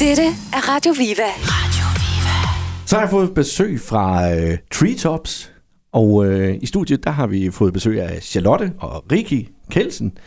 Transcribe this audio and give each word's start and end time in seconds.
Dette 0.00 0.22
er 0.52 0.74
Radio 0.74 0.92
Viva. 0.92 1.30
Så 2.86 2.96
har 2.96 3.02
jeg 3.02 3.10
fået 3.10 3.34
besøg 3.34 3.80
fra 3.80 4.34
øh, 4.34 4.58
Treetops, 4.72 5.52
og 5.92 6.26
øh, 6.26 6.58
i 6.62 6.66
studiet 6.66 7.04
der 7.04 7.10
har 7.10 7.26
vi 7.26 7.50
fået 7.50 7.72
besøg 7.72 8.02
af 8.02 8.22
Charlotte 8.22 8.72
og 8.78 9.12
Riki 9.12 9.48
Kelsen, 9.70 10.18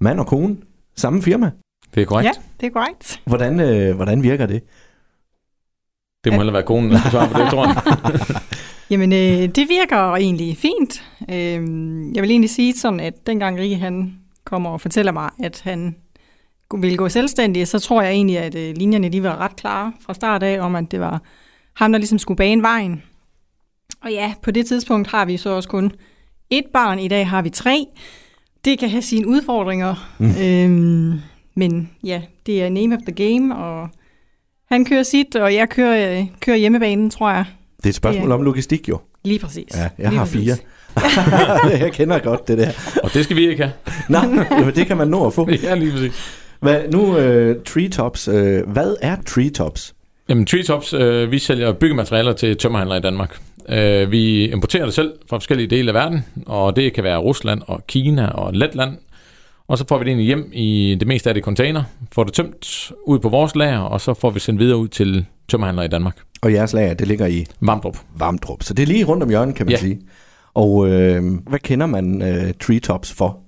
mand 0.00 0.20
og 0.20 0.26
kone, 0.26 0.56
samme 0.96 1.22
firma. 1.22 1.50
Det 1.94 2.00
er 2.00 2.06
korrekt. 2.06 2.26
Ja, 2.26 2.32
det 2.60 2.66
er 2.66 2.70
korrekt. 2.70 3.20
Hvordan, 3.24 3.60
øh, 3.60 3.96
hvordan 3.96 4.22
virker 4.22 4.46
det? 4.46 4.62
Det 6.24 6.32
må 6.32 6.38
heller 6.38 6.52
være 6.52 6.62
konen, 6.62 6.90
der 6.90 6.98
skal 6.98 7.10
svare 7.10 7.28
på 7.28 7.38
det, 7.38 7.50
tror 7.50 7.66
jeg. 7.66 7.76
Jamen, 8.90 9.12
øh, 9.12 9.48
det 9.54 9.68
virker 9.68 10.14
egentlig 10.14 10.56
fint. 10.56 11.04
Øh, 11.30 11.60
jeg 12.14 12.22
vil 12.22 12.30
egentlig 12.30 12.50
sige 12.50 12.76
sådan, 12.76 13.00
at 13.00 13.26
dengang 13.26 13.58
Rikke 13.58 13.76
han 13.76 14.14
kommer 14.44 14.70
og 14.70 14.80
fortæller 14.80 15.12
mig, 15.12 15.30
at 15.42 15.60
han 15.64 15.96
ville 16.80 16.96
gå 16.96 17.08
selvstændig, 17.08 17.68
så 17.68 17.78
tror 17.78 18.02
jeg 18.02 18.12
egentlig, 18.12 18.38
at 18.38 18.54
øh, 18.54 18.74
linjerne 18.76 19.08
de 19.08 19.22
var 19.22 19.36
ret 19.36 19.56
klare 19.56 19.92
fra 20.06 20.14
start 20.14 20.42
af, 20.42 20.60
om 20.60 20.74
at 20.74 20.84
det 20.90 21.00
var 21.00 21.20
ham, 21.76 21.92
der 21.92 21.98
ligesom 21.98 22.18
skulle 22.18 22.36
bane 22.38 22.62
vejen. 22.62 23.02
Og 24.04 24.10
ja, 24.12 24.34
på 24.42 24.50
det 24.50 24.66
tidspunkt 24.66 25.08
har 25.08 25.24
vi 25.24 25.36
så 25.36 25.50
også 25.50 25.68
kun 25.68 25.92
et 26.50 26.64
barn. 26.72 26.98
I 26.98 27.08
dag 27.08 27.28
har 27.28 27.42
vi 27.42 27.50
tre. 27.50 27.86
Det 28.64 28.78
kan 28.78 28.88
have 28.90 29.02
sine 29.02 29.26
udfordringer. 29.28 30.14
Mm. 30.18 30.34
Øhm, 30.42 31.20
men 31.56 31.90
ja, 32.04 32.22
det 32.46 32.62
er 32.62 32.68
name 32.68 32.94
of 32.96 33.00
the 33.12 33.28
game, 33.28 33.56
og 33.56 33.88
han 34.70 34.84
kører 34.84 35.02
sit, 35.02 35.36
og 35.36 35.54
jeg 35.54 35.68
kører, 35.68 36.18
øh, 36.20 36.26
kører 36.40 36.56
hjemmebanen, 36.56 37.10
tror 37.10 37.30
jeg. 37.30 37.44
Det 37.76 37.84
er 37.84 37.88
et 37.88 37.94
spørgsmål 37.94 38.28
Ja. 38.28 38.34
om 38.34 38.42
logistik 38.42 38.88
jo. 38.88 38.98
Lige 39.24 39.38
præcis. 39.38 39.76
Ja, 39.76 39.80
jeg 39.80 39.90
Lige 39.98 40.18
har 40.18 40.24
præcis. 40.24 40.40
fire. 40.54 41.78
jeg 41.84 41.92
kender 41.92 42.18
godt 42.18 42.48
det 42.48 42.58
der. 42.58 42.70
Og 43.02 43.14
det 43.14 43.24
skal 43.24 43.36
vi 43.36 43.48
ikke 43.48 43.62
have. 43.62 43.72
Nå, 44.08 44.18
jamen, 44.50 44.74
det 44.74 44.86
kan 44.86 44.96
man 44.96 45.08
nå 45.08 45.26
at 45.26 45.32
få. 45.34 45.48
Ja, 45.62 45.74
lige 45.74 45.90
præcis. 45.92 46.41
Hvad, 46.62 46.80
nu, 46.92 47.18
øh, 47.18 47.56
Treetops, 47.66 48.28
øh, 48.28 48.68
hvad 48.70 48.94
er 49.00 49.16
Treetops? 49.26 49.94
Jamen, 50.28 50.46
Treetops, 50.46 50.92
øh, 50.94 51.30
vi 51.30 51.38
sælger 51.38 51.72
byggematerialer 51.72 52.32
til 52.32 52.56
tømmerhandlere 52.56 52.98
i 52.98 53.00
Danmark. 53.00 53.36
Øh, 53.68 54.10
vi 54.10 54.50
importerer 54.50 54.84
det 54.84 54.94
selv 54.94 55.12
fra 55.30 55.36
forskellige 55.36 55.66
dele 55.66 55.88
af 55.90 55.94
verden, 55.94 56.24
og 56.46 56.76
det 56.76 56.92
kan 56.92 57.04
være 57.04 57.18
Rusland 57.18 57.62
og 57.66 57.86
Kina 57.86 58.26
og 58.26 58.52
Letland. 58.54 58.98
Og 59.68 59.78
så 59.78 59.84
får 59.88 59.98
vi 59.98 60.04
det 60.04 60.08
egentlig 60.08 60.26
hjem 60.26 60.50
i 60.52 60.96
det 61.00 61.08
meste 61.08 61.30
af 61.30 61.34
det 61.34 61.44
container, 61.44 61.82
får 62.12 62.24
det 62.24 62.32
tømt 62.32 62.92
ud 63.06 63.18
på 63.18 63.28
vores 63.28 63.54
lager, 63.56 63.78
og 63.78 64.00
så 64.00 64.14
får 64.14 64.30
vi 64.30 64.40
sendt 64.40 64.60
videre 64.60 64.76
ud 64.78 64.88
til 64.88 65.26
tømmerhandlere 65.48 65.84
i 65.86 65.88
Danmark. 65.88 66.16
Og 66.42 66.52
jeres 66.52 66.72
lager, 66.72 66.94
det 66.94 67.08
ligger 67.08 67.26
i 67.26 67.46
Vamdrup. 67.60 67.96
Vamdrup, 68.18 68.62
så 68.62 68.74
det 68.74 68.82
er 68.82 68.86
lige 68.86 69.04
rundt 69.04 69.22
om 69.22 69.28
hjørnet, 69.28 69.54
kan 69.54 69.66
man 69.66 69.70
Ja. 69.70 69.78
sige. 69.78 70.00
Og 70.54 70.88
øh, 70.88 71.22
hvad 71.48 71.58
kender 71.58 71.86
man 71.86 72.22
øh, 72.22 72.52
Treetops 72.60 73.12
for? 73.12 73.38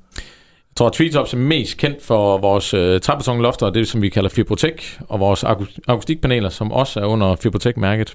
Jeg 0.75 0.77
tror, 0.77 0.89
Treetops 0.89 1.33
er 1.35 1.39
mest 1.39 1.77
kendt 1.77 2.03
for 2.03 2.39
vores 2.39 2.75
øh, 2.75 3.01
træbetonlofter, 3.01 3.71
det 3.71 3.89
som 3.89 4.03
vi 4.03 4.09
kalder 4.09 4.31
Fibrotech, 4.31 5.01
og 5.09 5.21
vores 5.21 5.45
akus- 5.45 5.79
akustikpaneler, 5.89 6.49
som 6.49 6.73
også 6.73 7.01
er 7.01 7.05
under 7.05 7.37
Fibrotech-mærket. 7.37 8.15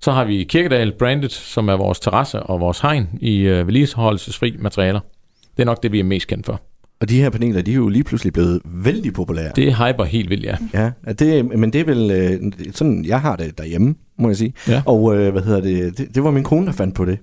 Så 0.00 0.12
har 0.12 0.24
vi 0.24 0.44
Kirkedal 0.44 0.92
Branded, 0.92 1.28
som 1.28 1.68
er 1.68 1.76
vores 1.76 2.00
terrasse 2.00 2.42
og 2.42 2.60
vores 2.60 2.80
hegn 2.80 3.08
i 3.20 3.38
øh, 3.40 3.66
vedligeholdelsesfri 3.66 4.56
materialer. 4.58 5.00
Det 5.56 5.62
er 5.62 5.66
nok 5.66 5.82
det, 5.82 5.92
vi 5.92 6.00
er 6.00 6.04
mest 6.04 6.26
kendt 6.26 6.46
for. 6.46 6.60
Og 7.00 7.08
de 7.08 7.20
her 7.20 7.30
paneler, 7.30 7.62
de 7.62 7.70
er 7.70 7.74
jo 7.74 7.88
lige 7.88 8.04
pludselig 8.04 8.32
blevet 8.32 8.60
vældig 8.64 9.12
populære. 9.12 9.52
Det 9.56 9.74
hyper 9.74 10.04
helt 10.04 10.30
vildt, 10.30 10.44
ja. 10.44 10.56
Ja, 10.74 11.12
det, 11.12 11.44
men 11.58 11.72
det 11.72 11.80
er 11.80 11.84
vel 11.84 12.10
øh, 12.10 12.52
sådan, 12.74 13.04
jeg 13.04 13.20
har 13.20 13.36
det 13.36 13.58
derhjemme, 13.58 13.94
må 14.18 14.28
jeg 14.28 14.36
sige. 14.36 14.54
Ja. 14.68 14.82
Og 14.86 15.16
øh, 15.16 15.32
hvad 15.32 15.42
hedder 15.42 15.60
det, 15.60 15.98
det, 15.98 16.14
det 16.14 16.24
var 16.24 16.30
min 16.30 16.44
kone, 16.44 16.66
der 16.66 16.72
fandt 16.72 16.94
på 16.94 17.04
det. 17.04 17.18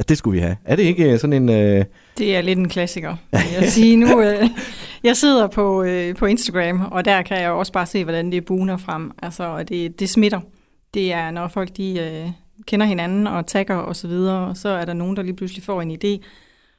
At 0.00 0.08
det 0.08 0.18
skulle 0.18 0.34
vi 0.34 0.40
have. 0.40 0.56
Er 0.64 0.76
det 0.76 0.82
ikke 0.82 1.12
øh, 1.12 1.18
sådan 1.18 1.32
en... 1.42 1.48
Øh, 1.48 1.84
Det 2.18 2.36
er 2.36 2.40
lidt 2.40 2.58
en 2.58 2.68
klassiker. 2.68 3.16
vil 3.30 3.40
Jeg 3.60 3.68
sige 3.68 3.96
nu, 3.96 4.20
øh, 4.22 4.42
jeg 5.04 5.16
sidder 5.16 5.46
på, 5.46 5.82
øh, 5.82 6.14
på 6.16 6.26
Instagram, 6.26 6.80
og 6.90 7.04
der 7.04 7.22
kan 7.22 7.40
jeg 7.40 7.50
også 7.50 7.72
bare 7.72 7.86
se, 7.86 8.04
hvordan 8.04 8.32
det 8.32 8.44
buner 8.44 8.76
frem. 8.76 9.10
Altså, 9.22 9.44
og 9.44 9.68
det, 9.68 10.00
det 10.00 10.08
smitter. 10.10 10.40
Det 10.94 11.12
er, 11.12 11.30
når 11.30 11.48
folk 11.48 11.76
de, 11.76 11.98
øh, 12.00 12.30
kender 12.66 12.86
hinanden 12.86 13.26
og 13.26 13.46
tagger 13.46 13.76
og 13.76 13.96
så 13.96 14.08
videre, 14.08 14.46
og 14.46 14.56
så 14.56 14.68
er 14.68 14.84
der 14.84 14.92
nogen, 14.92 15.16
der 15.16 15.22
lige 15.22 15.36
pludselig 15.36 15.64
får 15.64 15.82
en 15.82 15.90
idé. 15.90 16.24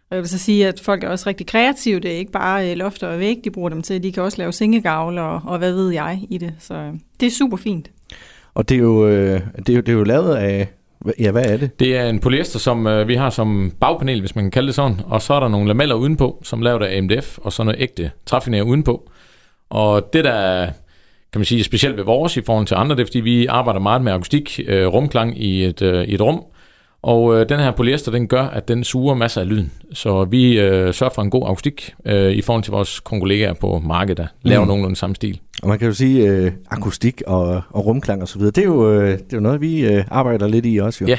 Og 0.10 0.16
jeg 0.16 0.22
vil 0.22 0.30
så 0.30 0.38
sige, 0.38 0.68
at 0.68 0.80
folk 0.80 1.04
er 1.04 1.10
også 1.10 1.30
rigtig 1.30 1.48
kreative. 1.48 2.00
Det 2.00 2.12
er 2.12 2.16
ikke 2.18 2.32
bare 2.32 2.72
øh, 2.72 2.78
lofter 2.78 3.08
og 3.08 3.20
væg, 3.20 3.38
de 3.44 3.52
bruger 3.52 3.70
dem 3.70 3.82
til. 3.82 4.04
De 4.04 4.12
kan 4.12 4.24
også 4.24 4.38
lave 4.38 4.54
sengegavle 4.54 5.22
og, 5.22 5.42
og 5.46 5.58
hvad 5.58 5.72
ved 5.74 5.90
jeg 5.90 6.20
i 6.30 6.38
det. 6.38 6.54
Så 6.60 6.74
øh, 6.74 6.94
det 7.20 7.26
er 7.26 7.32
super 7.32 7.58
fint. 7.58 7.92
og 8.54 8.70
det 8.70 8.76
er, 8.76 8.80
jo, 8.80 9.08
øh, 9.08 9.42
det, 9.58 9.70
er 9.70 9.74
jo, 9.74 9.82
det 9.82 9.90
er 9.90 9.94
jo 9.94 10.04
lavet 10.04 10.36
af... 10.36 10.68
Ja, 11.20 11.32
hvad 11.32 11.46
er 11.46 11.58
det? 11.58 11.80
Det 11.80 11.98
er 11.98 12.10
en 12.10 12.20
polyester, 12.20 12.60
som 12.60 12.88
øh, 12.88 13.08
vi 13.08 13.16
har 13.16 13.30
som 13.30 13.74
bagpanel, 13.80 14.20
hvis 14.20 14.36
man 14.36 14.44
kan 14.44 14.52
kalde 14.52 14.68
det 14.68 14.76
sådan. 14.76 15.00
Og 15.06 15.22
så 15.22 15.34
er 15.34 15.40
der 15.40 15.48
nogle 15.48 15.68
lameller 15.68 15.96
udenpå, 15.96 16.42
som 16.44 16.60
er 16.60 16.64
lavet 16.64 16.84
af 16.84 16.98
AMDF, 16.98 17.38
og 17.38 17.54
så 17.54 17.64
noget 17.64 17.82
ægte 17.82 18.12
træfiner 18.26 18.62
udenpå. 18.62 19.12
Og 19.70 20.14
det, 20.14 20.24
der 20.24 20.32
er, 20.32 20.66
kan 21.34 21.40
man 21.40 21.46
sige, 21.46 21.64
specielt 21.64 21.98
ved 21.98 22.04
vores 22.04 22.38
i 22.38 22.42
forhold 22.42 22.66
til 22.66 22.76
andre, 22.76 22.96
det 22.96 23.02
er, 23.02 23.06
fordi 23.06 23.20
vi 23.20 23.46
arbejder 23.46 23.80
meget 23.80 24.02
med 24.02 24.12
akustik, 24.12 24.60
øh, 24.68 24.88
rumklang 24.88 25.42
i 25.42 25.66
et, 25.66 25.82
øh, 25.82 26.04
i 26.04 26.14
et 26.14 26.22
rum. 26.22 26.44
Og 27.04 27.36
øh, 27.40 27.50
den 27.50 27.60
her 27.60 27.72
polyester, 27.72 28.12
den 28.12 28.28
gør, 28.28 28.44
at 28.44 28.68
den 28.68 28.84
suger 28.84 29.16
masser 29.16 29.42
af 29.42 29.50
lyden. 29.50 29.72
Så 29.94 30.24
vi 30.24 30.60
øh, 30.60 30.94
sørger 30.94 31.14
for 31.14 31.22
en 31.22 31.30
god 31.30 31.44
akustik 31.50 31.94
øh, 32.06 32.32
i 32.32 32.42
forhold 32.42 32.64
til 32.64 32.72
vores 32.72 33.00
kollegaer 33.00 33.54
på 33.54 33.80
markedet, 33.86 34.18
der 34.18 34.28
laver 34.44 34.62
Mm. 34.62 34.68
nogenlunde 34.68 34.96
samme 34.96 35.16
stil. 35.16 35.40
Og 35.64 35.70
man 35.70 35.80
kan 35.80 35.88
jo 35.88 35.94
sige, 35.94 36.28
øh, 36.30 36.52
akustik 36.70 37.22
og, 37.28 37.62
og 37.70 37.86
rumklang 37.86 38.22
og 38.22 38.28
så 38.28 38.38
videre, 38.38 38.52
det 38.52 38.62
er 38.62 38.66
jo, 38.66 38.92
øh, 38.92 39.08
det 39.12 39.14
er 39.14 39.24
jo 39.34 39.40
noget, 39.40 39.62
vi 39.62 39.86
øh, 39.86 40.04
arbejder 40.12 40.48
lidt 40.48 40.66
i 40.66 40.78
også 40.78 41.04
jo. 41.04 41.08
Ja. 41.08 41.18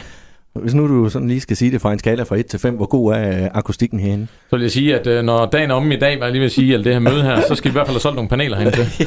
Hvis 0.55 0.75
nu 0.75 0.89
du 0.89 1.09
sådan 1.09 1.29
lige 1.29 1.41
skal 1.41 1.57
sige 1.57 1.71
det 1.71 1.81
fra 1.81 1.93
en 1.93 1.99
skala 1.99 2.23
fra 2.23 2.37
1 2.37 2.47
til 2.47 2.59
5, 2.59 2.75
hvor 2.75 2.87
god 2.87 3.13
er 3.13 3.45
øh, 3.45 3.51
akustikken 3.55 4.01
herinde? 4.01 4.27
Så 4.51 4.57
vil 4.57 4.63
jeg 4.63 4.71
sige, 4.71 5.01
at 5.01 5.07
øh, 5.07 5.25
når 5.25 5.47
dagen 5.47 5.71
er 5.71 5.75
omme 5.75 5.95
i 5.95 5.99
dag, 5.99 6.21
var 6.21 6.27
jeg 6.27 6.33
lige 6.33 6.41
ved 6.41 6.47
at 6.47 6.53
sige, 6.53 6.75
at 6.75 6.85
det 6.85 6.93
her 6.93 7.01
møde 7.01 7.23
her, 7.23 7.41
så 7.49 7.55
skal 7.55 7.71
vi 7.71 7.73
i 7.73 7.73
hvert 7.73 7.87
fald 7.87 7.95
have 7.95 8.01
solgt 8.01 8.17
nogle 8.17 8.29
paneler 8.29 8.57
herinde 8.57 8.77
til. 8.77 9.07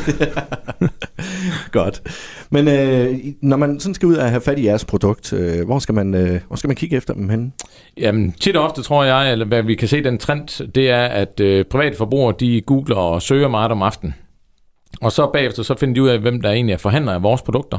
Godt. 1.71 2.01
Men 2.49 2.67
øh, 2.67 3.15
når 3.41 3.57
man 3.57 3.79
sådan 3.79 3.93
skal 3.95 4.07
ud 4.07 4.15
og 4.15 4.29
have 4.29 4.41
fat 4.41 4.59
i 4.59 4.65
jeres 4.65 4.85
produkt, 4.85 5.33
øh, 5.33 5.65
hvor, 5.65 5.79
skal 5.79 5.95
man, 5.95 6.15
øh, 6.15 6.39
hvor 6.47 6.55
skal 6.55 6.67
man 6.67 6.75
kigge 6.75 6.97
efter 6.97 7.13
dem 7.13 7.29
hen? 7.29 7.53
Jamen, 7.97 8.31
tit 8.31 8.55
og 8.55 8.63
ofte 8.63 8.81
tror 8.81 9.03
jeg, 9.03 9.31
eller 9.31 9.45
hvad 9.45 9.63
vi 9.63 9.75
kan 9.75 9.87
se 9.87 10.03
den 10.03 10.17
trend, 10.17 10.71
det 10.71 10.89
er, 10.89 11.05
at 11.05 11.39
øh, 11.39 11.65
private 11.65 11.97
forbrugere, 11.97 12.35
de 12.39 12.61
googler 12.61 12.95
og 12.95 13.21
søger 13.21 13.47
meget 13.47 13.71
om 13.71 13.81
aftenen. 13.81 14.15
Og 15.01 15.11
så 15.11 15.29
bagefter, 15.33 15.63
så 15.63 15.75
finder 15.79 15.93
de 15.93 16.01
ud 16.03 16.09
af, 16.09 16.19
hvem 16.19 16.41
der 16.41 16.51
egentlig 16.51 16.73
er 16.73 16.77
forhandler 16.77 17.13
af 17.13 17.23
vores 17.23 17.41
produkter. 17.41 17.77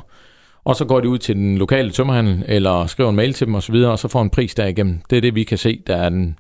Og 0.66 0.76
så 0.76 0.84
går 0.84 1.00
de 1.00 1.08
ud 1.08 1.18
til 1.18 1.36
den 1.36 1.58
lokale 1.58 1.90
tømmerhandel, 1.90 2.44
eller 2.48 2.86
skriver 2.86 3.10
en 3.10 3.16
mail 3.16 3.32
til 3.32 3.46
dem 3.46 3.54
osv., 3.54 3.74
og 3.74 3.98
så 3.98 4.08
får 4.08 4.22
en 4.22 4.30
pris 4.30 4.54
derigennem. 4.54 5.00
Det 5.10 5.16
er 5.16 5.20
det, 5.20 5.34
vi 5.34 5.44
kan 5.44 5.58
se, 5.58 5.82
der 5.86 5.96
er 5.96 6.08
den 6.08 6.38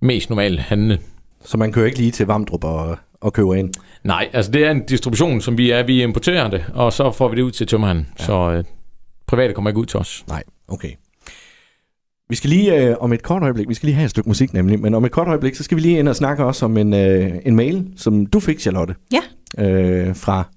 mest 0.00 0.30
normale 0.30 0.60
handle. 0.60 0.98
Så 1.44 1.56
man 1.56 1.72
kører 1.72 1.86
ikke 1.86 1.98
lige 1.98 2.10
til 2.10 2.26
Vamdrup 2.26 2.64
og, 2.64 2.98
og 3.20 3.32
køber 3.32 3.54
ind. 3.54 3.74
Nej, 4.04 4.28
altså 4.32 4.52
det 4.52 4.64
er 4.64 4.70
en 4.70 4.86
distribution, 4.86 5.40
som 5.40 5.58
vi 5.58 5.70
er. 5.70 5.82
Vi 5.82 6.02
importerer 6.02 6.50
det, 6.50 6.64
og 6.74 6.92
så 6.92 7.12
får 7.12 7.28
vi 7.28 7.36
det 7.36 7.42
ud 7.42 7.50
til 7.50 7.66
tømmerhandel. 7.66 8.06
Ja. 8.18 8.24
Så 8.24 8.52
øh, 8.52 8.64
private 9.26 9.54
kommer 9.54 9.70
ikke 9.70 9.80
ud 9.80 9.86
til 9.86 10.00
os. 10.00 10.24
Nej, 10.28 10.42
okay. 10.68 10.90
Vi 12.28 12.36
skal 12.36 12.50
lige 12.50 12.82
øh, 12.82 12.96
om 13.00 13.12
et 13.12 13.22
kort 13.22 13.42
øjeblik, 13.42 13.68
vi 13.68 13.74
skal 13.74 13.86
lige 13.86 13.96
have 13.96 14.04
et 14.04 14.10
stykke 14.10 14.28
musik 14.28 14.52
nemlig, 14.52 14.80
men 14.80 14.94
om 14.94 15.04
et 15.04 15.12
kort 15.12 15.28
øjeblik, 15.28 15.54
så 15.54 15.62
skal 15.62 15.76
vi 15.76 15.82
lige 15.82 15.98
ind 15.98 16.08
og 16.08 16.16
snakke 16.16 16.44
også 16.44 16.64
om 16.64 16.76
en, 16.76 16.94
øh, 16.94 17.32
en 17.46 17.56
mail, 17.56 17.86
som 17.96 18.26
du 18.26 18.40
fik, 18.40 18.60
Charlotte. 18.60 18.94
Ja. 19.12 19.20
Øh, 19.64 20.16
fra, 20.16 20.48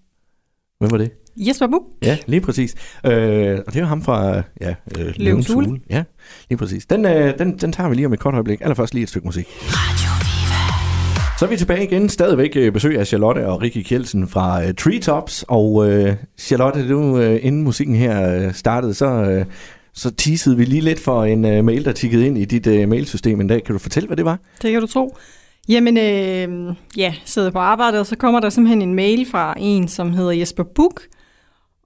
hvem 0.80 0.92
var 0.92 0.98
det? 0.98 1.12
Jesper 1.38 1.68
Buch. 1.68 1.86
Ja, 2.02 2.18
lige 2.26 2.42
præcis. 2.42 2.76
Øh, 3.06 3.60
og 3.68 3.74
det 3.74 3.76
er 3.76 3.80
jo 3.80 3.86
ham 3.86 4.02
fra 4.02 4.42
ja, 4.62 4.76
øh, 5.00 5.14
Løvens 5.16 5.48
Hule. 5.48 5.68
Hule. 5.68 5.80
Ja, 5.90 6.04
lige 6.50 6.58
præcis. 6.58 6.86
Den, 6.86 7.06
øh, 7.06 7.40
den, 7.40 7.58
den 7.58 7.72
tager 7.72 7.90
vi 7.90 7.96
lige 7.96 8.06
om 8.06 8.14
et 8.14 8.20
kort 8.20 8.34
øjeblik. 8.34 8.62
Allerførst 8.62 8.94
lige 8.94 9.04
et 9.04 9.10
stykke 9.10 9.28
musik. 9.28 9.48
Så 11.40 11.46
er 11.46 11.50
vi 11.50 11.58
tilbage 11.58 11.84
igen. 11.84 12.10
Stadigvæk 12.10 12.52
øh, 12.56 12.74
besøg 12.74 13.00
af 13.00 13.08
Charlotte 13.08 13.48
og 13.48 13.62
Rikke 13.62 13.84
Kjeldsen 13.84 14.28
fra 14.28 14.64
øh, 14.64 14.74
Treetops. 14.74 15.46
Og 15.48 15.92
øh, 15.92 16.16
Charlotte, 16.38 16.90
du, 16.90 17.18
øh, 17.20 17.40
inden 17.42 17.64
musikken 17.64 17.96
her 17.96 18.36
øh, 18.36 18.54
startede, 18.54 18.94
så, 18.94 19.06
øh, 19.06 19.46
så 19.94 20.12
teasede 20.12 20.58
vi 20.58 20.66
lige 20.66 20.82
lidt 20.82 21.00
for 21.00 21.24
en 21.24 21.46
øh, 21.46 21.66
mail, 21.66 21.86
der 21.86 21.92
tikkede 21.92 22.26
ind 22.26 22.38
i 22.38 22.46
dit 22.46 22.68
øh, 22.68 22.90
mailsystem 22.90 23.42
en 23.42 23.48
dag. 23.48 23.64
Kan 23.64 23.74
du 23.74 23.80
fortælle, 23.80 24.08
hvad 24.08 24.18
det 24.18 24.26
var? 24.26 24.40
Det 24.62 24.72
kan 24.72 24.82
du 24.82 24.88
tro. 24.88 25.18
Jamen, 25.70 25.98
øh, 25.98 26.76
ja, 26.98 27.14
sidder 27.26 27.52
på 27.52 27.60
arbejde, 27.60 28.00
og 28.00 28.06
så 28.06 28.16
kommer 28.16 28.40
der 28.40 28.50
simpelthen 28.50 28.82
en 28.82 28.94
mail 28.94 29.28
fra 29.32 29.56
en, 29.58 29.88
som 29.88 30.14
hedder 30.14 30.32
Jesper 30.32 30.64
Buch. 30.76 30.96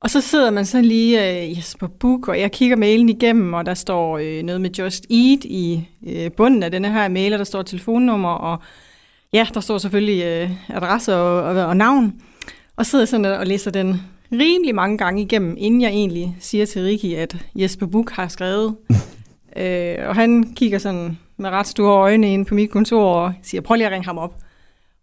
Og 0.05 0.11
så 0.11 0.21
sidder 0.21 0.51
man 0.51 0.65
sådan 0.65 0.85
lige, 0.85 1.43
øh, 1.43 1.57
Jesper 1.57 1.87
Buch, 1.87 2.29
og 2.29 2.39
jeg 2.39 2.51
kigger 2.51 2.75
mailen 2.75 3.09
igennem, 3.09 3.53
og 3.53 3.65
der 3.65 3.73
står 3.73 4.17
øh, 4.17 4.43
noget 4.43 4.61
med 4.61 4.69
Just 4.69 5.05
Eat 5.09 5.43
i 5.43 5.87
øh, 6.07 6.31
bunden 6.31 6.63
af 6.63 6.71
denne 6.71 6.91
her 6.91 7.07
mail, 7.07 7.33
og 7.33 7.39
der 7.39 7.45
står 7.45 7.61
telefonnummer, 7.61 8.29
og 8.29 8.59
ja, 9.33 9.47
der 9.53 9.59
står 9.59 9.77
selvfølgelig 9.77 10.23
øh, 10.23 10.51
adresse 10.69 11.15
og, 11.15 11.43
og, 11.43 11.65
og 11.65 11.77
navn. 11.77 12.13
Og 12.75 12.85
sidder 12.85 13.05
sådan 13.05 13.25
og 13.25 13.47
læser 13.47 13.71
den 13.71 14.01
rimelig 14.31 14.75
mange 14.75 14.97
gange 14.97 15.21
igennem, 15.21 15.55
inden 15.57 15.81
jeg 15.81 15.89
egentlig 15.89 16.37
siger 16.39 16.65
til 16.65 16.81
Rikki, 16.81 17.15
at 17.15 17.37
Jesper 17.55 17.85
Buch 17.85 18.15
har 18.15 18.27
skrevet. 18.27 18.75
øh, 19.57 19.95
og 20.07 20.15
han 20.15 20.53
kigger 20.55 20.77
sådan 20.77 21.17
med 21.37 21.49
ret 21.49 21.67
store 21.67 21.93
øjne 21.93 22.33
ind 22.33 22.45
på 22.45 22.55
mit 22.55 22.69
kontor 22.69 23.13
og 23.13 23.33
siger, 23.43 23.61
prøv 23.61 23.75
lige 23.75 23.87
at 23.87 23.93
ringe 23.93 24.05
ham 24.05 24.17
op. 24.17 24.35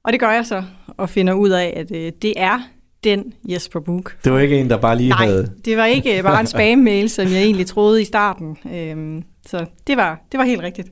Og 0.04 0.12
det 0.12 0.20
gør 0.20 0.30
jeg 0.30 0.46
så, 0.46 0.62
og 0.96 1.08
finder 1.08 1.32
ud 1.32 1.50
af, 1.50 1.72
at 1.76 1.96
øh, 1.96 2.12
det 2.22 2.34
er 2.36 2.60
den 3.04 3.32
Jesper 3.44 3.80
Buch. 3.80 4.14
Det 4.24 4.32
var 4.32 4.38
ikke 4.38 4.60
en, 4.60 4.70
der 4.70 4.76
bare 4.76 4.96
lige 4.96 5.08
Nej, 5.08 5.26
havde... 5.26 5.52
det 5.64 5.76
var 5.76 5.86
ikke 5.86 6.22
bare 6.22 6.40
en 6.40 6.46
spam-mail, 6.46 7.10
som 7.10 7.24
jeg 7.24 7.42
egentlig 7.42 7.66
troede 7.66 8.02
i 8.02 8.04
starten. 8.04 8.58
Øhm, 8.74 9.22
så 9.46 9.66
det 9.86 9.96
var, 9.96 10.20
det 10.32 10.38
var 10.38 10.44
helt 10.44 10.62
rigtigt. 10.62 10.88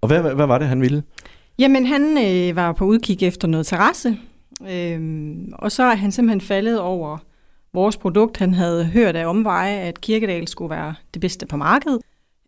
Og 0.00 0.08
hvad, 0.08 0.20
hvad, 0.20 0.34
hvad 0.34 0.46
var 0.46 0.58
det, 0.58 0.68
han 0.68 0.80
ville? 0.80 1.02
Jamen, 1.58 1.86
han 1.86 2.18
øh, 2.26 2.56
var 2.56 2.72
på 2.72 2.84
udkig 2.84 3.22
efter 3.22 3.48
noget 3.48 3.66
terrasse, 3.66 4.18
øhm, 4.70 5.52
og 5.52 5.72
så 5.72 5.82
er 5.82 5.94
han 5.94 6.12
simpelthen 6.12 6.40
faldet 6.40 6.80
over 6.80 7.18
vores 7.74 7.96
produkt. 7.96 8.36
Han 8.36 8.54
havde 8.54 8.84
hørt 8.84 9.16
af 9.16 9.26
omveje, 9.26 9.76
at 9.76 10.00
Kirkedal 10.00 10.48
skulle 10.48 10.70
være 10.70 10.94
det 11.14 11.20
bedste 11.20 11.46
på 11.46 11.56
markedet. 11.56 12.00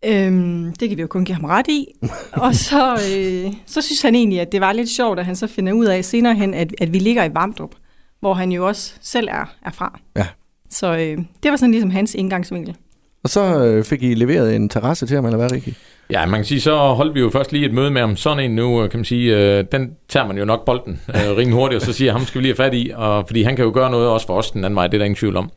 Øhm, 0.04 0.72
det 0.80 0.88
kan 0.88 0.96
vi 0.96 1.02
jo 1.02 1.08
kun 1.08 1.24
give 1.24 1.34
ham 1.34 1.44
ret 1.44 1.68
i. 1.68 1.86
og 2.44 2.54
så, 2.54 2.92
øh, 2.92 3.52
så 3.66 3.82
synes 3.82 4.02
han 4.02 4.14
egentlig, 4.14 4.40
at 4.40 4.52
det 4.52 4.60
var 4.60 4.72
lidt 4.72 4.88
sjovt, 4.88 5.18
at 5.18 5.26
han 5.26 5.36
så 5.36 5.46
finder 5.46 5.72
ud 5.72 5.84
af 5.84 6.04
senere 6.04 6.34
hen, 6.34 6.54
at, 6.54 6.74
at 6.80 6.92
vi 6.92 6.98
ligger 6.98 7.24
i 7.24 7.34
Vamdrup, 7.34 7.74
hvor 8.20 8.34
han 8.34 8.52
jo 8.52 8.66
også 8.66 8.94
selv 9.00 9.28
er, 9.30 9.54
er 9.66 9.70
fra. 9.70 9.98
Ja. 10.16 10.26
Så 10.70 10.92
øh, 10.92 11.18
det 11.42 11.50
var 11.50 11.56
sådan 11.56 11.70
ligesom 11.70 11.90
hans 11.90 12.14
indgangsvinkel. 12.14 12.76
Og 13.24 13.30
så 13.30 13.64
øh, 13.64 13.84
fik 13.84 14.02
I 14.02 14.14
leveret 14.14 14.56
en 14.56 14.68
terrasse 14.68 15.06
til 15.06 15.14
ham, 15.14 15.24
eller 15.24 15.38
hvad, 15.38 15.52
Rikke? 15.52 15.74
Ja, 16.10 16.26
man 16.26 16.38
kan 16.38 16.44
sige, 16.44 16.60
så 16.60 16.76
holdt 16.76 17.14
vi 17.14 17.20
jo 17.20 17.30
først 17.30 17.52
lige 17.52 17.66
et 17.66 17.74
møde 17.74 17.90
med 17.90 18.00
ham. 18.00 18.16
Sådan 18.16 18.44
en 18.44 18.56
nu, 18.56 18.82
øh, 18.82 18.90
kan 18.90 18.98
man 18.98 19.04
sige, 19.04 19.36
øh, 19.36 19.64
den 19.72 19.90
tager 20.08 20.26
man 20.26 20.38
jo 20.38 20.44
nok 20.44 20.64
bolden 20.64 21.00
øh, 21.08 21.36
rimelig 21.36 21.52
hurtigt, 21.52 21.80
og 21.80 21.86
så 21.86 21.92
siger, 21.92 22.12
ham 22.12 22.24
skal 22.24 22.38
vi 22.38 22.46
lige 22.46 22.56
have 22.58 22.70
fat 22.70 22.74
i, 22.74 22.92
og, 22.94 23.26
fordi 23.26 23.42
han 23.42 23.56
kan 23.56 23.64
jo 23.64 23.70
gøre 23.74 23.90
noget 23.90 24.08
også 24.08 24.26
for 24.26 24.34
os 24.34 24.50
den 24.50 24.64
anden 24.64 24.76
vej, 24.76 24.86
det 24.86 24.94
er 24.94 24.98
der 24.98 25.04
ingen 25.04 25.16
tvivl 25.16 25.36
om. 25.36 25.50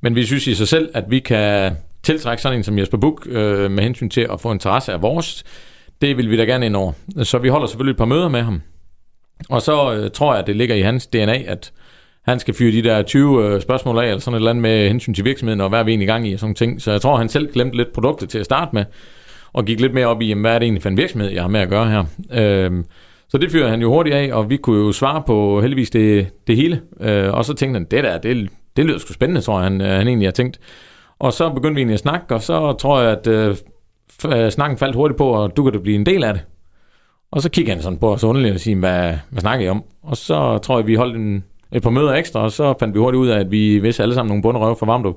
Men 0.00 0.14
vi 0.14 0.26
synes 0.26 0.46
i 0.46 0.54
sig 0.54 0.68
selv, 0.68 0.90
at 0.94 1.04
vi 1.08 1.18
kan 1.18 1.72
tiltrække 2.02 2.42
sådan 2.42 2.58
en 2.58 2.64
som 2.64 2.78
Jesper 2.78 2.98
Buk 2.98 3.26
øh, 3.30 3.70
med 3.70 3.82
hensyn 3.82 4.10
til 4.10 4.26
at 4.32 4.40
få 4.40 4.50
en 4.50 4.58
terrasse 4.58 4.92
af 4.92 5.02
vores. 5.02 5.44
Det 6.00 6.16
vil 6.16 6.30
vi 6.30 6.36
da 6.36 6.44
gerne 6.44 6.66
ind 6.66 6.76
over. 6.76 6.92
Så 7.22 7.38
vi 7.38 7.48
holder 7.48 7.66
selvfølgelig 7.66 7.92
et 7.92 7.98
par 7.98 8.04
møder 8.04 8.28
med 8.28 8.42
ham. 8.42 8.62
Og 9.48 9.62
så 9.62 9.94
øh, 9.94 10.10
tror 10.10 10.32
jeg, 10.32 10.40
at 10.40 10.46
det 10.46 10.56
ligger 10.56 10.74
i 10.74 10.80
hans 10.80 11.06
DNA, 11.06 11.42
at 11.42 11.72
han 12.24 12.38
skal 12.38 12.54
fyre 12.54 12.72
de 12.72 12.82
der 12.82 13.02
20 13.02 13.44
øh, 13.44 13.60
spørgsmål 13.60 13.98
af, 13.98 14.06
eller 14.06 14.18
sådan 14.18 14.34
et 14.34 14.38
eller 14.38 14.50
andet 14.50 14.62
med 14.62 14.88
hensyn 14.88 15.14
til 15.14 15.24
virksomheden, 15.24 15.60
og 15.60 15.68
hvad 15.68 15.78
er 15.78 15.84
vi 15.84 15.90
egentlig 15.90 16.06
i 16.06 16.10
gang 16.10 16.28
i, 16.28 16.32
og 16.32 16.40
sådan 16.40 16.54
ting. 16.54 16.82
Så 16.82 16.90
jeg 16.90 17.00
tror, 17.00 17.16
han 17.16 17.28
selv 17.28 17.52
glemte 17.52 17.76
lidt 17.76 17.92
produktet 17.92 18.28
til 18.28 18.38
at 18.38 18.44
starte 18.44 18.70
med, 18.72 18.84
og 19.52 19.64
gik 19.64 19.80
lidt 19.80 19.94
mere 19.94 20.06
op 20.06 20.22
i, 20.22 20.28
jamen, 20.28 20.42
hvad 20.42 20.54
er 20.54 20.58
det 20.58 20.66
egentlig 20.66 20.82
for 20.82 20.88
en 20.88 20.96
virksomhed, 20.96 21.30
jeg 21.30 21.42
har 21.42 21.48
med 21.48 21.60
at 21.60 21.68
gøre 21.68 21.90
her. 21.90 22.04
Øhm, 22.32 22.84
så 23.28 23.38
det 23.38 23.50
fyrer 23.50 23.68
han 23.68 23.80
jo 23.80 23.88
hurtigt 23.88 24.16
af, 24.16 24.30
og 24.32 24.50
vi 24.50 24.56
kunne 24.56 24.78
jo 24.78 24.92
svare 24.92 25.22
på 25.26 25.60
heldigvis 25.60 25.90
det, 25.90 26.28
det 26.46 26.56
hele. 26.56 26.80
Øh, 27.00 27.34
og 27.34 27.44
så 27.44 27.54
tænkte 27.54 27.78
han, 27.78 27.86
det 27.90 28.04
der, 28.04 28.18
det, 28.18 28.50
det 28.76 28.84
lyder 28.84 28.98
sgu 28.98 29.12
spændende, 29.12 29.40
tror 29.40 29.60
jeg, 29.60 29.64
han, 29.64 29.80
øh, 29.80 29.88
han 29.88 30.08
egentlig 30.08 30.26
har 30.26 30.32
tænkt. 30.32 30.60
Og 31.18 31.32
så 31.32 31.50
begyndte 31.50 31.74
vi 31.74 31.80
egentlig 31.80 31.94
at 31.94 32.00
snakke, 32.00 32.34
og 32.34 32.42
så 32.42 32.72
tror 32.72 33.00
jeg, 33.00 33.10
at 33.10 33.26
øh, 33.26 33.56
øh, 34.28 34.50
snakken 34.50 34.78
faldt 34.78 34.96
hurtigt 34.96 35.18
på, 35.18 35.28
og 35.28 35.56
du 35.56 35.64
kan 35.64 35.72
da 35.72 35.78
blive 35.78 35.96
en 35.96 36.06
del 36.06 36.24
af 36.24 36.34
det. 36.34 36.42
Og 37.30 37.42
så 37.42 37.50
kiggede 37.50 37.74
han 37.74 37.82
sådan 37.82 37.98
på 37.98 38.12
os 38.12 38.24
underligt 38.24 38.54
og 38.54 38.60
sige, 38.60 38.76
hvad, 38.76 39.14
hvad 39.30 39.40
snakker 39.40 39.66
I 39.66 39.68
om? 39.68 39.84
Og 40.02 40.16
så 40.16 40.58
tror 40.58 40.78
jeg, 40.78 40.86
vi 40.86 40.94
holdt 40.94 41.16
en, 41.16 41.44
et 41.74 41.82
par 41.82 41.90
møder 41.90 42.12
ekstra, 42.12 42.40
og 42.40 42.52
så 42.52 42.74
fandt 42.80 42.94
vi 42.94 42.98
hurtigt 42.98 43.18
ud 43.18 43.28
af, 43.28 43.40
at 43.40 43.50
vi 43.50 43.78
vidste 43.78 44.02
alle 44.02 44.14
sammen 44.14 44.28
nogle 44.28 44.42
bunderøve 44.42 44.76
fra 44.76 44.86
Varmdrup. 44.86 45.14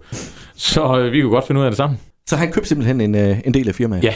Så 0.55 0.99
øh, 0.99 1.11
vi 1.11 1.21
kunne 1.21 1.31
godt 1.31 1.47
finde 1.47 1.61
ud 1.61 1.65
af 1.65 1.71
det 1.71 1.77
sammen. 1.77 1.99
Så 2.25 2.35
han 2.35 2.51
købte 2.51 2.69
simpelthen 2.69 3.01
en, 3.01 3.15
øh, 3.15 3.37
en 3.45 3.53
del 3.53 3.67
af 3.67 3.75
firmaet? 3.75 4.03
Ja. 4.03 4.13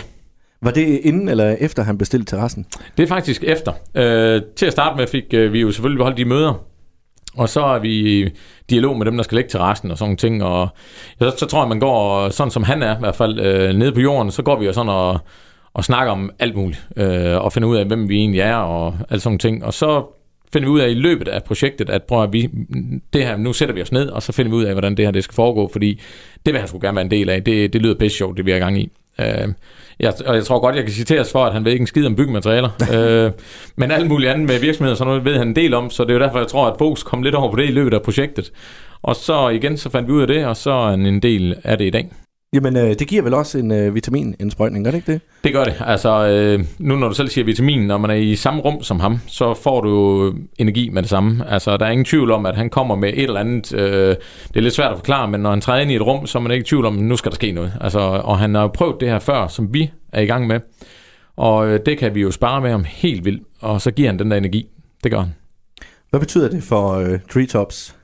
Var 0.61 0.71
det 0.71 0.99
inden 1.03 1.29
eller 1.29 1.55
efter, 1.59 1.83
han 1.83 1.97
bestilte 1.97 2.25
terrassen? 2.25 2.65
Det 2.97 3.03
er 3.03 3.07
faktisk 3.07 3.43
efter. 3.43 3.73
Øh, 3.95 4.41
til 4.55 4.65
at 4.65 4.71
starte 4.71 4.97
med 4.97 5.07
fik 5.07 5.23
øh, 5.33 5.53
vi 5.53 5.61
jo 5.61 5.71
selvfølgelig 5.71 6.03
holdt 6.03 6.17
de 6.17 6.25
møder, 6.25 6.65
og 7.37 7.49
så 7.49 7.61
er 7.61 7.79
vi 7.79 8.21
i 8.21 8.29
dialog 8.69 8.97
med 8.97 9.05
dem, 9.05 9.15
der 9.15 9.23
skal 9.23 9.35
lægge 9.35 9.49
terrassen 9.49 9.91
og 9.91 9.97
sådan 9.97 10.17
ting. 10.17 10.43
Og 10.43 10.67
så, 11.21 11.33
så 11.37 11.45
tror 11.45 11.61
jeg, 11.61 11.69
man 11.69 11.79
går, 11.79 12.29
sådan 12.29 12.51
som 12.51 12.63
han 12.63 12.83
er 12.83 12.95
i 12.95 12.99
hvert 12.99 13.15
fald, 13.15 13.39
øh, 13.39 13.75
nede 13.75 13.91
på 13.91 13.99
jorden, 13.99 14.31
så 14.31 14.41
går 14.43 14.59
vi 14.59 14.65
jo 14.65 14.73
sådan 14.73 14.89
og, 14.89 15.19
og 15.73 15.83
snakker 15.83 16.11
om 16.11 16.31
alt 16.39 16.55
muligt. 16.55 16.87
Øh, 16.97 17.37
og 17.43 17.53
finder 17.53 17.69
ud 17.69 17.75
af, 17.75 17.85
hvem 17.85 18.09
vi 18.09 18.17
egentlig 18.17 18.41
er 18.41 18.55
og 18.55 18.97
alt 19.09 19.21
sådan 19.21 19.39
ting. 19.39 19.65
Og 19.65 19.73
så 19.73 20.18
finder 20.53 20.67
vi 20.67 20.71
ud 20.71 20.79
af 20.79 20.89
i 20.89 20.93
løbet 20.93 21.27
af 21.27 21.43
projektet, 21.43 21.89
at 21.89 22.03
prøv 22.03 22.23
at 22.23 22.33
vi, 22.33 22.49
det 23.13 23.25
her, 23.25 23.37
nu 23.37 23.53
sætter 23.53 23.75
vi 23.75 23.81
os 23.81 23.91
ned, 23.91 24.09
og 24.09 24.23
så 24.23 24.31
finder 24.31 24.49
vi 24.49 24.55
ud 24.55 24.63
af, 24.63 24.73
hvordan 24.73 24.97
det 24.97 25.05
her 25.05 25.11
det 25.11 25.23
skal 25.23 25.35
foregå, 25.35 25.69
fordi 25.71 26.01
det 26.45 26.53
vil 26.53 26.59
han 26.59 26.67
skulle 26.67 26.87
gerne 26.87 26.95
være 26.95 27.05
en 27.05 27.11
del 27.11 27.29
af. 27.29 27.43
Det, 27.43 27.73
det 27.73 27.81
lyder 27.81 27.95
bedst 27.95 28.17
sjovt, 28.17 28.37
det 28.37 28.45
vi 28.45 28.51
er 28.51 28.55
i 28.55 28.59
gang 28.59 28.81
i. 28.81 28.91
Øh, 29.19 29.47
jeg, 29.99 30.13
og 30.25 30.35
jeg 30.35 30.43
tror 30.43 30.59
godt, 30.59 30.75
jeg 30.75 30.83
kan 30.83 30.93
citeres 30.93 31.31
for, 31.31 31.45
at 31.45 31.53
han 31.53 31.65
ved 31.65 31.71
ikke 31.71 31.83
en 31.83 31.87
skid 31.87 32.05
om 32.05 32.15
byggematerialer. 32.15 32.69
øh, 32.93 33.31
men 33.75 33.91
alt 33.91 34.07
muligt 34.07 34.31
andet 34.31 34.47
med 34.47 34.59
virksomheder, 34.59 34.95
så 34.95 35.03
noget 35.03 35.25
ved 35.25 35.37
han 35.37 35.47
en 35.47 35.55
del 35.55 35.73
om, 35.73 35.89
så 35.89 36.03
det 36.03 36.09
er 36.09 36.13
jo 36.13 36.19
derfor, 36.19 36.37
jeg 36.39 36.47
tror, 36.47 36.67
at 36.67 36.75
fokus 36.77 37.03
kom 37.03 37.23
lidt 37.23 37.35
over 37.35 37.51
på 37.51 37.57
det 37.57 37.63
i 37.63 37.71
løbet 37.71 37.93
af 37.93 38.01
projektet. 38.01 38.51
Og 39.01 39.15
så 39.15 39.49
igen, 39.49 39.77
så 39.77 39.89
fandt 39.89 40.07
vi 40.07 40.13
ud 40.13 40.21
af 40.21 40.27
det, 40.27 40.45
og 40.45 40.57
så 40.57 40.71
er 40.71 40.93
en 40.93 41.19
del 41.19 41.55
af 41.63 41.77
det 41.77 41.85
i 41.85 41.89
dag. 41.89 42.09
Jamen, 42.53 42.77
øh, 42.77 42.89
det 42.99 43.07
giver 43.07 43.21
vel 43.21 43.33
også 43.33 43.57
en 43.57 43.71
øh, 43.71 43.95
vitaminindsprøjtning, 43.95 44.85
gør 44.85 44.91
det 44.91 44.97
ikke 44.97 45.11
det? 45.11 45.21
Det 45.43 45.53
gør 45.53 45.63
det. 45.63 45.75
Altså, 45.85 46.27
øh, 46.27 46.65
nu 46.79 46.95
når 46.95 47.07
du 47.07 47.13
selv 47.13 47.29
siger 47.29 47.45
vitamin, 47.45 47.87
når 47.87 47.97
man 47.97 48.09
er 48.09 48.15
i 48.15 48.35
samme 48.35 48.61
rum 48.61 48.83
som 48.83 48.99
ham, 48.99 49.19
så 49.27 49.53
får 49.53 49.81
du 49.81 50.33
energi 50.57 50.89
med 50.89 51.01
det 51.01 51.09
samme. 51.09 51.49
Altså, 51.49 51.77
der 51.77 51.85
er 51.85 51.89
ingen 51.89 52.05
tvivl 52.05 52.31
om, 52.31 52.45
at 52.45 52.55
han 52.55 52.69
kommer 52.69 52.95
med 52.95 53.09
et 53.09 53.23
eller 53.23 53.39
andet. 53.39 53.73
Øh, 53.73 54.15
det 54.47 54.55
er 54.55 54.61
lidt 54.61 54.73
svært 54.73 54.91
at 54.91 54.97
forklare, 54.97 55.27
men 55.27 55.41
når 55.41 55.49
han 55.49 55.61
træder 55.61 55.81
ind 55.81 55.91
i 55.91 55.95
et 55.95 56.01
rum, 56.01 56.27
så 56.27 56.37
er 56.37 56.41
man 56.41 56.51
ikke 56.51 56.63
i 56.63 56.65
tvivl 56.65 56.85
om, 56.85 56.97
at 56.97 57.03
nu 57.03 57.15
skal 57.15 57.31
der 57.31 57.35
ske 57.35 57.51
noget. 57.51 57.73
Altså, 57.81 57.99
og 57.99 58.39
han 58.39 58.55
har 58.55 58.61
jo 58.61 58.67
prøvet 58.67 58.95
det 58.99 59.09
her 59.09 59.19
før, 59.19 59.47
som 59.47 59.73
vi 59.73 59.91
er 60.13 60.21
i 60.21 60.25
gang 60.25 60.47
med. 60.47 60.59
Og 61.37 61.67
øh, 61.67 61.79
det 61.85 61.97
kan 61.97 62.15
vi 62.15 62.21
jo 62.21 62.31
spare 62.31 62.61
med 62.61 62.71
ham 62.71 62.85
helt 62.87 63.25
vildt, 63.25 63.43
og 63.59 63.81
så 63.81 63.91
giver 63.91 64.09
han 64.09 64.19
den 64.19 64.31
der 64.31 64.37
energi. 64.37 64.67
Det 65.03 65.11
gør 65.11 65.19
han. 65.19 65.35
Hvad 66.09 66.19
betyder 66.19 66.49
det 66.49 66.63
for 66.63 66.93
øh, 66.93 67.19
Treetops 67.31 67.95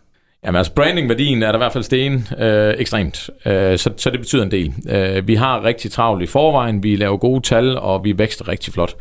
Jamen 0.45 0.57
altså 0.57 0.73
brandingværdien 0.73 1.43
er 1.43 1.47
der 1.47 1.57
i 1.57 1.57
hvert 1.57 1.73
fald 1.73 1.83
sten 1.83 2.27
øh, 2.39 2.73
ekstremt, 2.77 3.29
øh, 3.45 3.77
så, 3.77 3.89
så 3.97 4.09
det 4.09 4.19
betyder 4.19 4.43
en 4.43 4.51
del. 4.51 4.73
Øh, 4.89 5.27
vi 5.27 5.35
har 5.35 5.63
rigtig 5.63 5.91
travlt 5.91 6.23
i 6.23 6.25
forvejen, 6.25 6.83
vi 6.83 6.95
laver 6.95 7.17
gode 7.17 7.41
tal, 7.41 7.77
og 7.77 8.03
vi 8.03 8.17
vækster 8.17 8.47
rigtig 8.47 8.73
flot. 8.73 8.95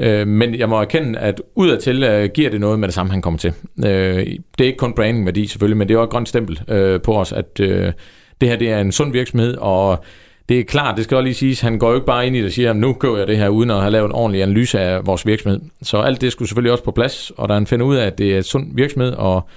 Øh, 0.00 0.26
men 0.26 0.54
jeg 0.54 0.68
må 0.68 0.80
erkende, 0.80 1.18
at 1.18 1.42
udadtil 1.54 2.02
øh, 2.02 2.30
giver 2.34 2.50
det 2.50 2.60
noget 2.60 2.78
med 2.78 2.88
det 2.88 2.94
samme, 2.94 3.12
han 3.12 3.22
kommer 3.22 3.38
til. 3.38 3.52
Øh, 3.78 4.26
det 4.58 4.60
er 4.60 4.64
ikke 4.64 4.76
kun 4.78 4.94
brandingværdi 4.94 5.46
selvfølgelig, 5.46 5.76
men 5.76 5.88
det 5.88 5.94
er 5.94 5.98
også 5.98 6.06
et 6.06 6.10
grønt 6.10 6.28
stempel 6.28 6.60
øh, 6.68 7.00
på 7.00 7.20
os, 7.20 7.32
at 7.32 7.60
øh, 7.60 7.92
det 8.40 8.48
her 8.48 8.56
det 8.56 8.70
er 8.70 8.80
en 8.80 8.92
sund 8.92 9.12
virksomhed, 9.12 9.56
og 9.56 10.04
det 10.48 10.60
er 10.60 10.64
klart, 10.64 10.96
det 10.96 11.04
skal 11.04 11.16
også 11.16 11.24
lige 11.24 11.34
siges, 11.34 11.60
han 11.60 11.78
går 11.78 11.88
jo 11.88 11.94
ikke 11.94 12.06
bare 12.06 12.26
ind 12.26 12.36
i 12.36 12.38
det 12.38 12.46
og 12.46 12.52
siger, 12.52 12.70
at 12.70 12.76
nu 12.76 12.92
gør 12.92 13.16
jeg 13.16 13.26
det 13.26 13.36
her, 13.36 13.48
uden 13.48 13.70
at 13.70 13.80
have 13.80 13.90
lavet 13.90 14.06
en 14.06 14.12
ordentlig 14.12 14.42
analyse 14.42 14.80
af 14.80 15.06
vores 15.06 15.26
virksomhed. 15.26 15.60
Så 15.82 15.98
alt 15.98 16.20
det 16.20 16.32
skulle 16.32 16.48
selvfølgelig 16.48 16.72
også 16.72 16.84
på 16.84 16.90
plads, 16.90 17.32
og 17.36 17.48
da 17.48 17.54
han 17.54 17.66
finder 17.66 17.86
ud 17.86 17.96
af, 17.96 18.06
at 18.06 18.18
det 18.18 18.32
er 18.32 18.36
en 18.36 18.42
sund 18.42 18.66
virksomhed, 18.74 19.12
og 19.12 19.48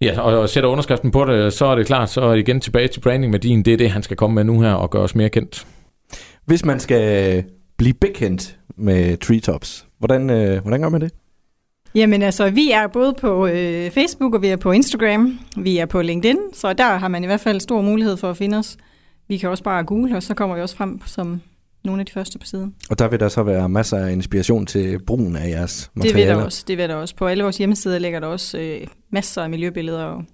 Ja, 0.00 0.20
og 0.20 0.48
sætter 0.48 0.70
underskriften 0.70 1.10
på 1.10 1.24
det, 1.24 1.52
så 1.52 1.66
er 1.66 1.74
det 1.74 1.86
klart, 1.86 2.10
så 2.10 2.20
er 2.20 2.30
det 2.30 2.38
igen 2.38 2.60
tilbage 2.60 2.88
til 2.88 3.00
brandingværdien. 3.00 3.64
Det 3.64 3.72
er 3.72 3.76
det, 3.76 3.90
han 3.90 4.02
skal 4.02 4.16
komme 4.16 4.34
med 4.34 4.44
nu 4.44 4.60
her 4.60 4.72
og 4.72 4.90
gøre 4.90 5.02
os 5.02 5.14
mere 5.14 5.28
kendt. 5.28 5.66
Hvis 6.44 6.64
man 6.64 6.80
skal 6.80 7.44
blive 7.76 7.94
bekendt 7.94 8.56
med 8.76 9.16
Treetops, 9.16 9.86
hvordan, 9.98 10.30
øh, 10.30 10.62
hvordan 10.62 10.82
gør 10.82 10.88
man 10.88 11.00
det? 11.00 11.12
Jamen 11.94 12.22
altså, 12.22 12.50
vi 12.50 12.70
er 12.70 12.86
både 12.86 13.14
på 13.20 13.46
øh, 13.46 13.90
Facebook, 13.90 14.34
og 14.34 14.42
vi 14.42 14.48
er 14.48 14.56
på 14.56 14.72
Instagram, 14.72 15.38
vi 15.56 15.78
er 15.78 15.86
på 15.86 16.02
LinkedIn, 16.02 16.38
så 16.52 16.72
der 16.72 16.96
har 16.96 17.08
man 17.08 17.24
i 17.24 17.26
hvert 17.26 17.40
fald 17.40 17.60
stor 17.60 17.80
mulighed 17.80 18.16
for 18.16 18.30
at 18.30 18.36
finde 18.36 18.58
os. 18.58 18.76
Vi 19.28 19.36
kan 19.36 19.48
også 19.48 19.64
bare 19.64 19.84
google, 19.84 20.16
og 20.16 20.22
så 20.22 20.34
kommer 20.34 20.56
vi 20.56 20.62
også 20.62 20.76
frem 20.76 21.00
som 21.06 21.40
nogle 21.86 22.00
af 22.00 22.06
de 22.06 22.12
første 22.12 22.38
på 22.38 22.46
siden. 22.46 22.74
Og 22.90 22.98
der 22.98 23.08
vil 23.08 23.20
der 23.20 23.28
så 23.28 23.42
være 23.42 23.68
masser 23.68 23.96
af 23.96 24.12
inspiration 24.12 24.66
til 24.66 24.98
brugen 25.06 25.36
af 25.36 25.48
jeres 25.48 25.90
materialer? 25.94 26.18
Det 26.18 26.28
vil 26.28 26.36
der 26.36 26.44
også. 26.44 26.64
Det 26.68 26.78
vil 26.78 26.88
der 26.88 26.94
også. 26.94 27.16
På 27.16 27.26
alle 27.26 27.42
vores 27.42 27.58
hjemmesider 27.58 27.98
ligger 27.98 28.20
der 28.20 28.26
også 28.26 28.58
øh, 28.58 28.86
masser 29.12 29.42
af 29.42 29.50
miljøbilleder. 29.50 30.04
Og... 30.04 30.24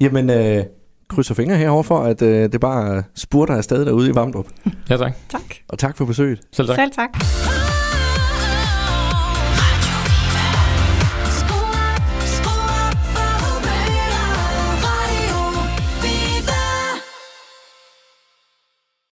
Jamen, 0.00 0.30
øh, 0.30 0.64
krydser 1.08 1.34
fingre 1.34 1.56
herovre 1.56 1.84
for, 1.84 1.98
at 1.98 2.22
øh, 2.22 2.52
det 2.52 2.60
bare 2.60 3.02
spurter 3.14 3.54
afsted 3.54 3.84
derude 3.86 4.10
i 4.10 4.14
Vamdrup. 4.14 4.46
Ja, 4.90 4.96
tak. 4.96 5.12
Tak. 5.30 5.54
Og 5.68 5.78
tak 5.78 5.96
for 5.96 6.04
besøget. 6.04 6.40
Selv 6.52 6.68
tak. 6.68 6.76
Selv 6.76 6.90
tak. 6.90 7.61